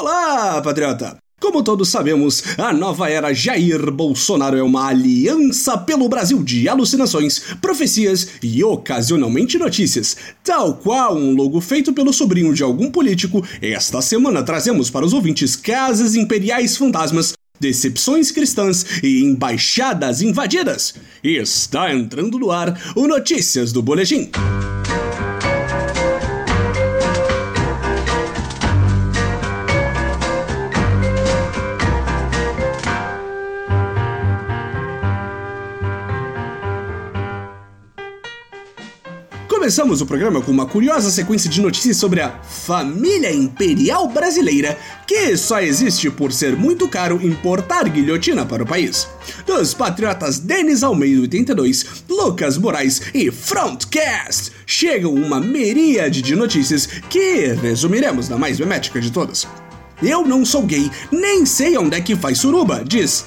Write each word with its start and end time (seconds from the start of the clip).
Olá, 0.00 0.62
patriota! 0.62 1.18
Como 1.38 1.62
todos 1.62 1.90
sabemos, 1.90 2.42
a 2.56 2.72
nova 2.72 3.10
era 3.10 3.34
Jair 3.34 3.90
Bolsonaro 3.90 4.56
é 4.56 4.62
uma 4.62 4.88
aliança 4.88 5.76
pelo 5.76 6.08
Brasil 6.08 6.42
de 6.42 6.66
alucinações, 6.66 7.40
profecias 7.60 8.26
e 8.42 8.64
ocasionalmente 8.64 9.58
notícias. 9.58 10.16
Tal 10.42 10.72
qual 10.72 11.14
um 11.14 11.34
logo 11.34 11.60
feito 11.60 11.92
pelo 11.92 12.14
sobrinho 12.14 12.54
de 12.54 12.62
algum 12.62 12.90
político, 12.90 13.46
esta 13.60 14.00
semana 14.00 14.42
trazemos 14.42 14.88
para 14.88 15.04
os 15.04 15.12
ouvintes 15.12 15.54
casas 15.54 16.14
imperiais 16.14 16.78
fantasmas, 16.78 17.34
decepções 17.60 18.30
cristãs 18.30 19.02
e 19.02 19.22
embaixadas 19.22 20.22
invadidas. 20.22 20.94
Está 21.22 21.92
entrando 21.92 22.38
no 22.38 22.50
ar 22.50 22.94
o 22.96 23.06
Notícias 23.06 23.70
do 23.70 23.82
Boletim. 23.82 24.30
Começamos 39.60 40.00
o 40.00 40.06
programa 40.06 40.40
com 40.40 40.50
uma 40.50 40.64
curiosa 40.64 41.10
sequência 41.10 41.50
de 41.50 41.60
notícias 41.60 41.98
sobre 41.98 42.22
a 42.22 42.30
família 42.40 43.30
imperial 43.30 44.08
brasileira, 44.08 44.78
que 45.06 45.36
só 45.36 45.60
existe 45.60 46.08
por 46.10 46.32
ser 46.32 46.56
muito 46.56 46.88
caro 46.88 47.20
importar 47.22 47.86
guilhotina 47.86 48.46
para 48.46 48.62
o 48.62 48.66
país. 48.66 49.06
Dos 49.44 49.74
patriotas 49.74 50.38
Denis 50.38 50.82
Almeida 50.82 51.20
82, 51.20 52.04
Lucas 52.08 52.56
Moraes 52.56 53.02
e 53.12 53.30
Frontcast, 53.30 54.50
chegam 54.64 55.12
uma 55.12 55.38
miríade 55.38 56.22
de 56.22 56.34
notícias 56.34 56.86
que 57.10 57.48
resumiremos 57.60 58.30
na 58.30 58.38
mais 58.38 58.58
memética 58.58 58.98
de 58.98 59.12
todas. 59.12 59.46
Eu 60.02 60.24
não 60.24 60.42
sou 60.42 60.62
gay, 60.62 60.90
nem 61.12 61.44
sei 61.44 61.76
onde 61.76 61.98
é 61.98 62.00
que 62.00 62.16
faz 62.16 62.38
suruba, 62.38 62.82
diz 62.82 63.26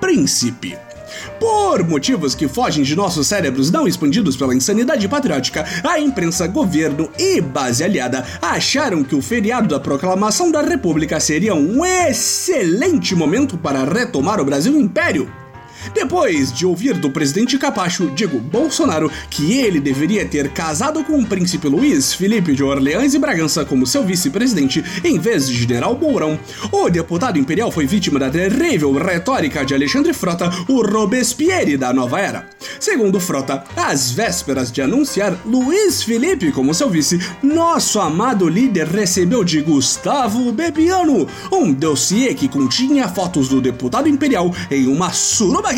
Príncipe. 0.00 0.95
Por 1.38 1.82
motivos 1.84 2.34
que 2.34 2.48
fogem 2.48 2.82
de 2.82 2.96
nossos 2.96 3.26
cérebros 3.26 3.70
não 3.70 3.86
expandidos 3.86 4.36
pela 4.36 4.54
insanidade 4.54 5.08
patriótica, 5.08 5.64
a 5.84 5.98
imprensa, 5.98 6.46
governo 6.46 7.10
e 7.18 7.40
base 7.40 7.84
aliada 7.84 8.24
acharam 8.40 9.04
que 9.04 9.14
o 9.14 9.22
feriado 9.22 9.68
da 9.68 9.80
proclamação 9.80 10.50
da 10.50 10.62
República 10.62 11.20
seria 11.20 11.54
um 11.54 11.84
excelente 11.84 13.14
momento 13.14 13.56
para 13.56 13.84
retomar 13.84 14.40
o 14.40 14.44
Brasil 14.44 14.78
Império. 14.78 15.45
Depois 15.94 16.52
de 16.52 16.66
ouvir 16.66 16.94
do 16.94 17.10
presidente 17.10 17.58
Capacho, 17.58 18.10
digo 18.14 18.38
Bolsonaro, 18.38 19.10
que 19.30 19.58
ele 19.58 19.80
deveria 19.80 20.24
ter 20.26 20.48
casado 20.50 21.02
com 21.04 21.18
o 21.18 21.26
príncipe 21.26 21.68
Luiz 21.68 22.14
Felipe 22.14 22.54
de 22.54 22.62
Orleans 22.62 23.14
e 23.14 23.18
Bragança 23.18 23.64
como 23.64 23.86
seu 23.86 24.04
vice-presidente, 24.04 24.84
em 25.04 25.18
vez 25.18 25.48
de 25.48 25.54
General 25.54 25.96
Mourão, 25.96 26.38
o 26.72 26.88
deputado 26.88 27.38
imperial 27.38 27.70
foi 27.70 27.86
vítima 27.86 28.18
da 28.18 28.30
terrível 28.30 28.92
retórica 28.92 29.64
de 29.64 29.74
Alexandre 29.74 30.12
Frota, 30.12 30.50
o 30.68 30.82
Robespierre 30.82 31.76
da 31.76 31.92
nova 31.92 32.20
era. 32.20 32.48
Segundo 32.80 33.20
Frota, 33.20 33.64
às 33.76 34.10
vésperas 34.10 34.70
de 34.70 34.82
anunciar 34.82 35.38
Luiz 35.44 36.02
Felipe 36.02 36.52
como 36.52 36.74
seu 36.74 36.90
vice, 36.90 37.18
nosso 37.42 38.00
amado 38.00 38.48
líder 38.48 38.86
recebeu 38.86 39.44
de 39.44 39.60
Gustavo 39.60 40.52
Bebiano 40.52 41.26
um 41.52 41.72
dossiê 41.72 42.34
que 42.34 42.48
continha 42.48 43.08
fotos 43.08 43.48
do 43.48 43.60
deputado 43.60 44.08
imperial 44.08 44.54
em 44.70 44.86
uma 44.86 45.12
suruba 45.12 45.72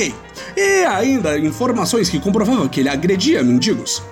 E 0.57 0.85
ainda 0.85 1.39
informações 1.39 2.09
que 2.09 2.21
comprovavam 2.21 2.69
que 2.69 2.81
ele 2.81 2.89
agredia 2.89 3.43
mendigos. 3.43 4.03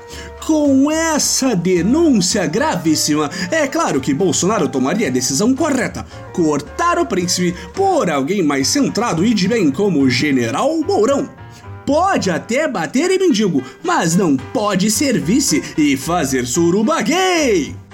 Com 0.46 0.90
essa 0.90 1.56
denúncia 1.56 2.46
gravíssima, 2.46 3.28
é 3.50 3.66
claro 3.66 4.00
que 4.00 4.14
Bolsonaro 4.14 4.68
tomaria 4.68 5.08
a 5.08 5.10
decisão 5.10 5.54
correta: 5.54 6.06
cortar 6.32 6.98
o 6.98 7.06
príncipe 7.06 7.54
por 7.74 8.08
alguém 8.08 8.42
mais 8.42 8.68
centrado 8.68 9.24
e 9.24 9.34
de 9.34 9.48
bem 9.48 9.70
como 9.70 10.00
o 10.00 10.10
General 10.10 10.76
Mourão. 10.82 11.28
Pode 11.84 12.30
até 12.30 12.66
bater 12.66 13.10
em 13.10 13.18
mendigo, 13.18 13.62
mas 13.82 14.16
não 14.16 14.36
pode 14.36 14.90
ser 14.90 15.20
vice 15.20 15.62
e 15.78 15.96
fazer 15.96 16.46
suruba 16.46 17.00
gay! 17.00 17.85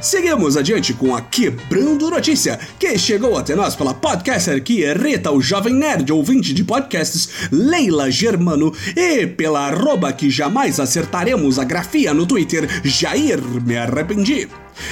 Seguimos 0.00 0.56
adiante 0.56 0.94
com 0.94 1.14
a 1.14 1.20
Quebrando 1.20 2.08
Notícia, 2.08 2.58
que 2.78 2.98
chegou 2.98 3.36
até 3.36 3.54
nós 3.54 3.76
pela 3.76 3.92
podcaster 3.92 4.62
que 4.62 4.80
irrita 4.80 5.30
o 5.30 5.42
jovem 5.42 5.74
nerd 5.74 6.10
ouvinte 6.10 6.54
de 6.54 6.64
podcasts, 6.64 7.28
Leila 7.52 8.10
Germano, 8.10 8.72
e 8.96 9.26
pela 9.26 9.66
arroba 9.66 10.10
que 10.10 10.30
jamais 10.30 10.80
acertaremos 10.80 11.58
a 11.58 11.64
grafia 11.64 12.14
no 12.14 12.24
Twitter, 12.24 12.66
Jair 12.82 13.42
Me 13.62 13.76
Arrependi. 13.76 14.48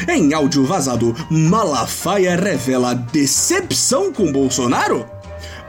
Em 0.06 0.34
áudio 0.34 0.64
vazado, 0.64 1.16
Malafaia 1.30 2.36
revela 2.36 2.94
decepção 2.94 4.12
com 4.12 4.30
Bolsonaro? 4.30 5.17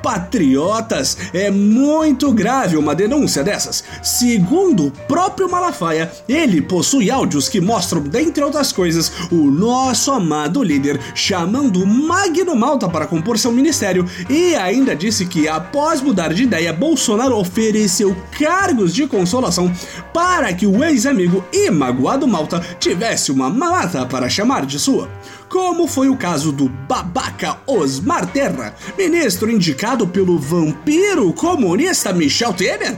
Patriotas, 0.02 1.18
é 1.34 1.50
muito 1.52 2.32
grave 2.32 2.78
uma 2.78 2.96
denúncia 2.96 3.44
dessas. 3.44 3.84
Segundo 4.02 4.88
o 4.88 4.92
próprio 4.92 5.50
Malafaia, 5.50 6.12
ele 6.28 6.62
possui 6.62 7.12
áudios 7.12 7.50
que 7.50 7.62
mostram, 7.62 8.02
dentre 8.02 8.44
outras 8.44 8.72
coisas, 8.72 9.12
o 9.32 9.50
nosso 9.52 10.12
amado 10.12 10.64
líder 10.64 11.00
chamando 11.14 11.86
Magno 11.86 12.56
Malta 12.56 12.88
para 12.88 13.08
compor 13.08 13.38
seu 13.38 13.52
ministério 13.52 14.06
e 14.30 14.56
ainda 14.56 14.96
disse 14.96 15.26
que, 15.26 15.48
após 15.48 16.02
mudar 16.02 16.34
de 16.34 16.44
ideia, 16.44 16.74
Bolsonaro 16.74 17.38
ofereceu 17.38 18.16
cargos 18.38 18.94
de 18.94 19.08
consolação 19.08 19.72
para 20.14 20.54
que 20.54 20.66
o 20.66 20.84
ex-amigo 20.84 21.44
e 21.52 21.70
magoado 21.70 22.28
Malta 22.28 22.62
tivesse 22.80 23.32
uma 23.32 23.50
malata 23.50 24.06
para 24.06 24.30
chamar 24.30 24.66
de 24.66 24.80
sua 24.80 25.10
como 25.50 25.88
foi 25.88 26.08
o 26.10 26.16
caso 26.16 26.52
do 26.52 26.70
babaca 26.70 27.58
Osmar 27.66 28.32
Terra, 28.32 28.76
ministro 28.98 29.50
indicado 29.50 30.08
pelo 30.08 30.38
vampiro 30.38 31.34
comunista 31.34 32.14
Michel 32.14 32.54
Temer? 32.54 32.98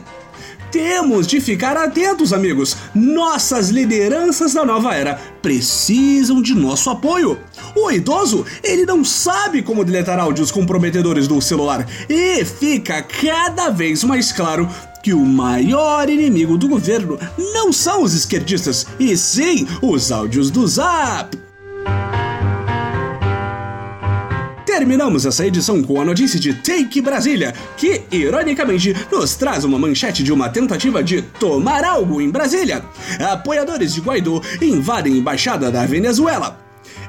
Temos 0.70 1.28
de 1.28 1.42
ficar 1.42 1.76
atentos, 1.76 2.32
amigos. 2.32 2.78
Nossas 2.96 3.70
lideranças 3.70 4.54
da 4.54 4.64
nova 4.64 4.94
era 4.96 5.20
precisam 5.42 6.42
de 6.42 6.54
nosso 6.54 6.90
apoio. 6.90 7.38
O 7.76 7.92
idoso, 7.92 8.46
ele 8.64 8.86
não 8.86 9.04
sabe 9.04 9.62
como 9.62 9.84
deletar 9.84 10.18
áudios 10.18 10.50
comprometedores 10.50 11.28
do 11.28 11.42
celular 11.42 11.86
e 12.10 12.46
fica 12.46 13.02
cada 13.02 13.70
vez 13.70 14.04
mais 14.04 14.32
claro 14.32 14.68
que 15.04 15.14
o 15.14 15.26
maior 15.26 16.10
inimigo 16.10 16.58
do 16.58 16.70
governo 16.70 17.20
não 17.54 17.74
são 17.74 18.04
os 18.04 18.14
esquerdistas, 18.14 18.86
e 19.00 19.18
sim 19.18 19.68
os 19.82 20.12
áudios 20.12 20.50
do 20.52 20.66
Zap. 20.68 21.51
Terminamos 24.72 25.26
essa 25.26 25.46
edição 25.46 25.84
com 25.84 26.00
a 26.00 26.06
notícia 26.06 26.40
de 26.40 26.54
Take 26.54 27.02
Brasília, 27.02 27.54
que, 27.76 28.04
ironicamente, 28.10 28.96
nos 29.12 29.36
traz 29.36 29.66
uma 29.66 29.78
manchete 29.78 30.24
de 30.24 30.32
uma 30.32 30.48
tentativa 30.48 31.04
de 31.04 31.22
tomar 31.22 31.84
algo 31.84 32.22
em 32.22 32.30
Brasília. 32.30 32.82
Apoiadores 33.20 33.94
de 33.94 34.00
Guaidó 34.00 34.42
invadem 34.62 35.18
embaixada 35.18 35.70
da 35.70 35.86
Venezuela. 35.86 36.61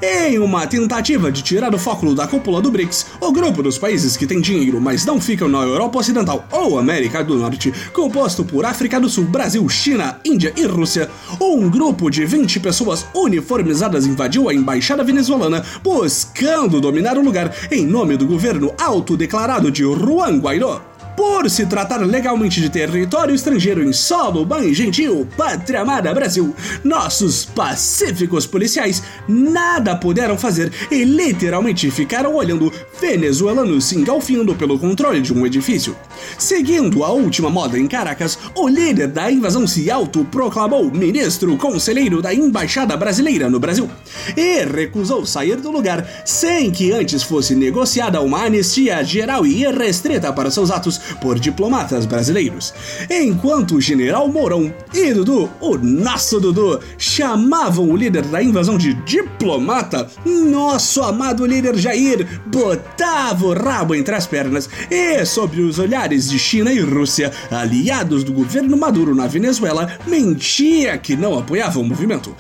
Em 0.05 0.37
uma 0.37 0.67
tentativa 0.67 1.31
de 1.31 1.43
tirar 1.43 1.73
o 1.73 1.79
foco 1.79 2.13
da 2.13 2.27
cúpula 2.27 2.61
do 2.61 2.73
BRICS, 2.73 3.07
o 3.21 3.31
grupo 3.31 3.63
dos 3.63 3.79
países 3.79 4.17
que 4.17 4.27
tem 4.27 4.41
dinheiro, 4.41 4.81
mas 4.81 5.05
não 5.05 5.21
ficam 5.21 5.49
na 5.49 5.61
Europa 5.61 6.01
Ocidental 6.01 6.45
ou 6.51 6.77
América 6.77 7.23
do 7.23 7.37
Norte, 7.37 7.73
composto 7.93 8.45
por 8.45 8.65
África 8.65 8.99
do 8.99 9.09
Sul, 9.09 9.27
Brasil, 9.27 9.69
China, 9.69 10.19
Índia 10.25 10.53
e 10.57 10.65
Rússia, 10.67 11.09
um 11.41 11.71
grupo 11.71 12.11
de 12.11 12.27
20 12.27 12.59
pessoas 12.59 13.07
uniformizadas 13.15 14.05
invadiu 14.05 14.49
a 14.49 14.55
embaixada 14.55 15.05
venezuelana, 15.05 15.65
buscando 15.85 16.81
dominar 16.81 17.17
o 17.17 17.23
lugar 17.23 17.55
em 17.71 17.87
nome 17.87 18.17
do 18.17 18.27
governo 18.27 18.75
autodeclarado 18.81 19.71
de 19.71 19.85
Juan 19.85 20.41
Guaidó. 20.41 20.92
Por 21.17 21.51
se 21.51 21.67
tratar 21.67 21.99
legalmente 21.99 22.61
de 22.61 22.71
território 22.71 23.35
estrangeiro 23.35 23.83
em 23.83 23.93
solo 23.93 24.47
bem 24.47 24.73
gentil, 24.73 25.29
pátria 25.37 25.83
amada 25.83 26.15
Brasil, 26.15 26.55
nossos 26.83 27.45
pacíficos 27.45 28.47
policiais 28.47 29.03
nada 29.29 29.95
puderam 29.95 30.39
fazer 30.39 30.73
e 30.91 31.05
literalmente 31.05 31.91
ficaram 31.91 32.35
olhando 32.35 32.73
venezuelanos 33.01 33.85
se 33.85 33.99
engalfinhando 33.99 34.55
pelo 34.55 34.79
controle 34.79 35.21
de 35.21 35.35
um 35.35 35.45
edifício. 35.45 35.95
Seguindo 36.39 37.05
a 37.05 37.11
última 37.11 37.51
moda 37.51 37.79
em 37.79 37.87
Caracas, 37.87 38.39
o 38.55 38.67
líder 38.67 39.09
da 39.09 39.31
invasão 39.31 39.67
se 39.67 39.91
autoproclamou 39.91 40.91
ministro 40.91 41.57
conselheiro 41.59 42.23
da 42.23 42.33
Embaixada 42.33 42.97
Brasileira 42.97 43.51
no 43.51 43.61
Brasil 43.61 43.91
e 44.37 44.65
recusou 44.65 45.27
sair 45.27 45.57
do 45.57 45.71
lugar 45.71 46.07
sem 46.25 46.71
que 46.71 46.93
antes 46.93 47.23
fosse 47.23 47.55
negociada 47.55 48.21
uma 48.21 48.45
anistia 48.45 49.03
geral 49.05 49.45
e 49.45 49.63
irrestrita 49.63 50.33
para 50.33 50.51
seus 50.51 50.71
atos 50.71 51.03
por 51.17 51.39
diplomatas 51.39 52.07
brasileiros. 52.07 52.73
Enquanto 53.11 53.77
o 53.77 53.81
general 53.81 54.29
Mourão 54.29 54.73
e 54.95 55.13
Dudu, 55.13 55.51
o 55.61 55.77
nosso 55.77 56.41
Dudu, 56.41 56.81
chamavam 56.99 57.91
o 57.91 57.97
líder 57.97 58.23
da 58.23 58.43
invasão 58.43 58.79
de 58.79 58.95
diplomata, 58.95 60.09
nosso 60.25 61.03
amado 61.03 61.47
líder 61.47 61.77
Jair 61.77 62.41
botava 62.47 63.47
o 63.47 63.55
rabo 63.55 63.95
entre 63.95 64.15
as 64.15 64.27
pernas 64.27 64.69
e, 64.91 65.25
sob 65.25 65.61
os 65.61 65.79
olhares 65.79 66.29
de 66.29 66.39
China 66.39 66.73
e 66.73 66.81
Rússia, 66.81 67.33
aliados 67.51 68.25
do 68.25 68.33
governo 68.33 68.77
Maduro 68.77 69.15
na 69.15 69.27
Venezuela, 69.27 69.99
mentia 70.07 70.99
que 70.99 71.17
não 71.17 71.39
apoiava 71.39 71.79
o 71.79 71.85
movimento. 71.85 72.35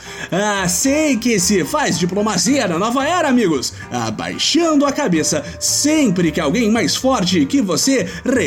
Assim 0.62 1.18
que 1.18 1.38
se 1.38 1.64
faz 1.64 1.98
diplomacia 1.98 2.68
na 2.68 2.78
nova 2.78 3.06
era, 3.06 3.28
amigos, 3.28 3.72
abaixando 3.90 4.84
a 4.84 4.92
cabeça 4.92 5.44
sempre 5.58 6.32
que 6.32 6.40
alguém 6.40 6.70
mais 6.70 6.96
forte 6.96 7.46
que 7.46 7.60
você 7.60 8.06